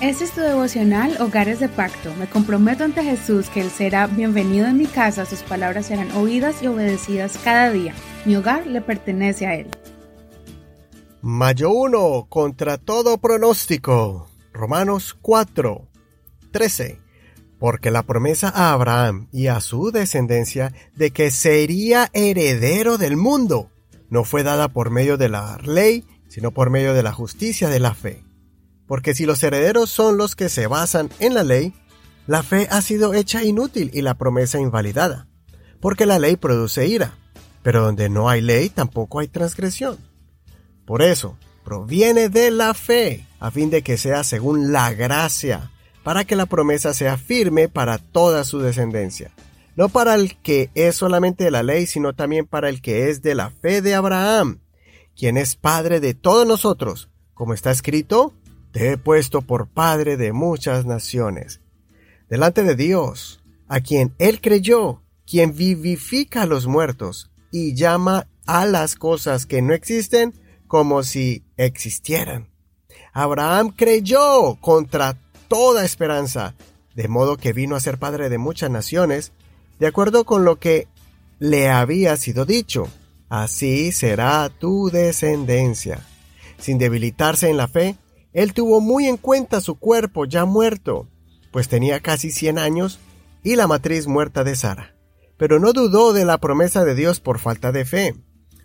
[0.00, 2.14] Este es tu devocional Hogares de Pacto.
[2.14, 6.62] Me comprometo ante Jesús que Él será bienvenido en mi casa, sus palabras serán oídas
[6.62, 7.96] y obedecidas cada día.
[8.24, 9.66] Mi hogar le pertenece a Él.
[11.20, 14.30] Mayo 1 contra todo pronóstico.
[14.52, 15.88] Romanos 4,
[16.52, 17.00] 13.
[17.58, 23.72] Porque la promesa a Abraham y a su descendencia de que sería heredero del mundo
[24.10, 27.80] no fue dada por medio de la ley, sino por medio de la justicia de
[27.80, 28.27] la fe
[28.88, 31.74] porque si los herederos son los que se basan en la ley,
[32.26, 35.28] la fe ha sido hecha inútil y la promesa invalidada,
[35.80, 37.14] porque la ley produce ira,
[37.62, 39.98] pero donde no hay ley tampoco hay transgresión.
[40.86, 45.70] Por eso, proviene de la fe, a fin de que sea según la gracia,
[46.02, 49.32] para que la promesa sea firme para toda su descendencia,
[49.76, 53.20] no para el que es solamente de la ley, sino también para el que es
[53.20, 54.60] de la fe de Abraham,
[55.14, 58.32] quien es Padre de todos nosotros, como está escrito,
[58.78, 61.60] he puesto por Padre de muchas naciones.
[62.28, 68.64] Delante de Dios, a quien Él creyó, quien vivifica a los muertos y llama a
[68.66, 70.34] las cosas que no existen
[70.66, 72.48] como si existieran.
[73.12, 75.18] Abraham creyó contra
[75.48, 76.54] toda esperanza,
[76.94, 79.32] de modo que vino a ser padre de muchas naciones,
[79.78, 80.88] de acuerdo con lo que
[81.38, 82.88] le había sido dicho.
[83.28, 86.00] Así será tu descendencia.
[86.58, 87.96] Sin debilitarse en la fe,
[88.38, 91.08] él tuvo muy en cuenta su cuerpo ya muerto,
[91.50, 93.00] pues tenía casi 100 años,
[93.42, 94.94] y la matriz muerta de Sara.
[95.36, 98.14] Pero no dudó de la promesa de Dios por falta de fe.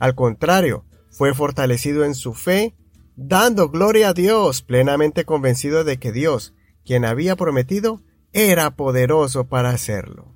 [0.00, 2.74] Al contrario, fue fortalecido en su fe,
[3.14, 6.52] dando gloria a Dios, plenamente convencido de que Dios,
[6.84, 10.34] quien había prometido, era poderoso para hacerlo.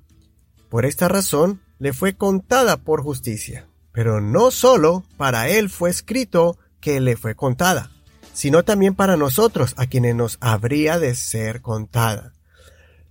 [0.69, 3.67] Por esta razón, le fue contada por justicia.
[3.91, 7.91] Pero no solo para él fue escrito que le fue contada,
[8.35, 12.33] sino también para nosotros, a quienes nos habría de ser contada.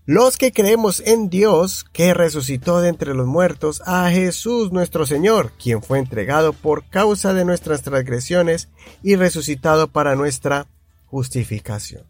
[0.05, 5.53] Los que creemos en Dios, que resucitó de entre los muertos a Jesús nuestro Señor,
[5.59, 8.69] quien fue entregado por causa de nuestras transgresiones
[9.03, 10.67] y resucitado para nuestra
[11.07, 12.05] justificación.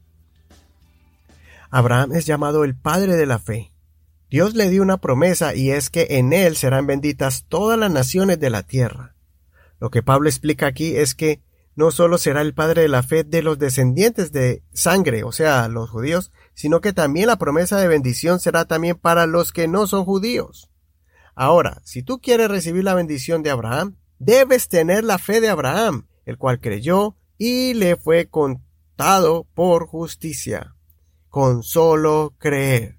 [1.70, 3.70] Abraham es llamado el Padre de la Fe.
[4.28, 8.40] Dios le dio una promesa y es que en él serán benditas todas las naciones
[8.40, 9.14] de la tierra.
[9.78, 11.40] Lo que Pablo explica aquí es que
[11.76, 15.68] no solo será el padre de la fe de los descendientes de sangre, o sea,
[15.68, 19.86] los judíos, sino que también la promesa de bendición será también para los que no
[19.86, 20.70] son judíos.
[21.34, 26.06] Ahora, si tú quieres recibir la bendición de Abraham, debes tener la fe de Abraham,
[26.24, 30.76] el cual creyó y le fue contado por justicia,
[31.28, 32.98] con solo creer.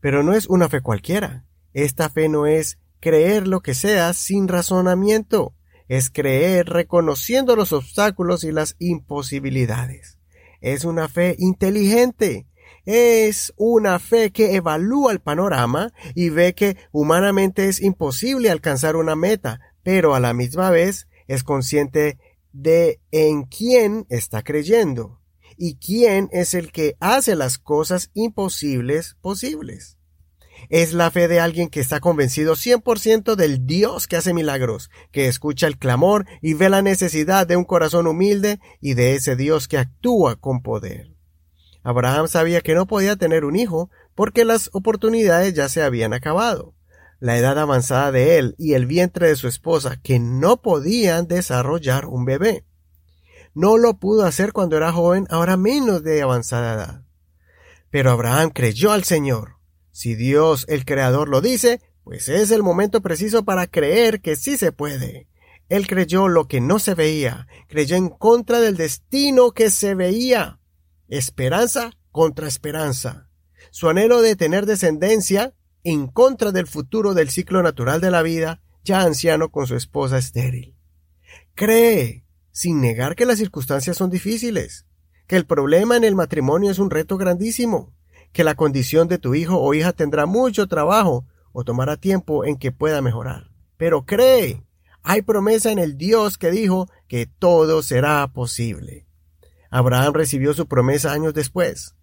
[0.00, 1.44] Pero no es una fe cualquiera.
[1.74, 5.54] Esta fe no es creer lo que sea sin razonamiento
[5.88, 10.18] es creer reconociendo los obstáculos y las imposibilidades.
[10.60, 12.46] Es una fe inteligente.
[12.84, 19.16] Es una fe que evalúa el panorama y ve que humanamente es imposible alcanzar una
[19.16, 22.18] meta, pero a la misma vez es consciente
[22.52, 25.20] de en quién está creyendo
[25.56, 29.95] y quién es el que hace las cosas imposibles posibles.
[30.68, 35.28] Es la fe de alguien que está convencido 100% del Dios que hace milagros, que
[35.28, 39.68] escucha el clamor y ve la necesidad de un corazón humilde y de ese Dios
[39.68, 41.12] que actúa con poder.
[41.82, 46.74] Abraham sabía que no podía tener un hijo porque las oportunidades ya se habían acabado.
[47.20, 52.06] La edad avanzada de él y el vientre de su esposa que no podían desarrollar
[52.06, 52.66] un bebé.
[53.54, 57.02] No lo pudo hacer cuando era joven, ahora menos de avanzada edad.
[57.90, 59.55] Pero Abraham creyó al Señor
[59.96, 64.58] si Dios el Creador lo dice, pues es el momento preciso para creer que sí
[64.58, 65.26] se puede.
[65.70, 70.60] Él creyó lo que no se veía, creyó en contra del destino que se veía.
[71.08, 73.30] Esperanza contra esperanza.
[73.70, 78.60] Su anhelo de tener descendencia en contra del futuro del ciclo natural de la vida,
[78.84, 80.76] ya anciano con su esposa estéril.
[81.54, 84.84] Cree, sin negar que las circunstancias son difíciles,
[85.26, 87.95] que el problema en el matrimonio es un reto grandísimo,
[88.32, 92.56] que la condición de tu hijo o hija tendrá mucho trabajo o tomará tiempo en
[92.56, 93.50] que pueda mejorar.
[93.76, 94.62] Pero cree,
[95.02, 99.06] hay promesa en el Dios que dijo que todo será posible.
[99.70, 101.94] Abraham recibió su promesa años después.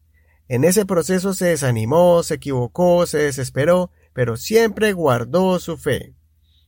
[0.47, 6.15] En ese proceso se desanimó, se equivocó, se desesperó, pero siempre guardó su fe.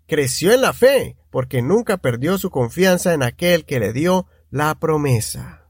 [0.08, 4.76] Creció en la fe, porque nunca perdió su confianza en aquel que le dio la
[4.76, 5.68] promesa.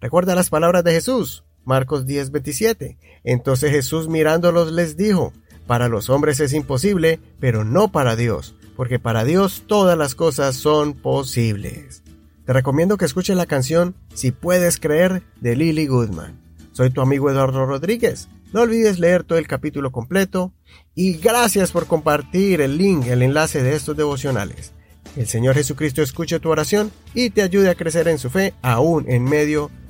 [0.00, 1.44] Recuerda las palabras de Jesús.
[1.64, 2.98] Marcos 10:27.
[3.24, 5.32] Entonces Jesús mirándolos les dijo,
[5.66, 10.56] para los hombres es imposible, pero no para Dios, porque para Dios todas las cosas
[10.56, 12.02] son posibles.
[12.44, 16.40] Te recomiendo que escuches la canción Si puedes creer de Lily Goodman.
[16.72, 18.28] Soy tu amigo Eduardo Rodríguez.
[18.52, 20.52] No olvides leer todo el capítulo completo
[20.94, 24.72] y gracias por compartir el link, el enlace de estos devocionales.
[25.16, 29.04] El Señor Jesucristo escuche tu oración y te ayude a crecer en su fe aún
[29.08, 29.81] en medio de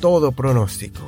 [0.00, 1.02] todo pronóstico.